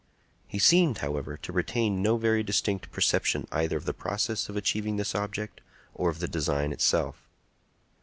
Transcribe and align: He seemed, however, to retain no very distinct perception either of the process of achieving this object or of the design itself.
He 0.47 0.57
seemed, 0.57 0.97
however, 0.97 1.37
to 1.37 1.51
retain 1.51 2.01
no 2.01 2.17
very 2.17 2.41
distinct 2.41 2.91
perception 2.91 3.47
either 3.51 3.77
of 3.77 3.85
the 3.85 3.93
process 3.93 4.49
of 4.49 4.57
achieving 4.57 4.95
this 4.95 5.13
object 5.13 5.61
or 5.93 6.09
of 6.09 6.17
the 6.17 6.27
design 6.27 6.73
itself. 6.73 7.29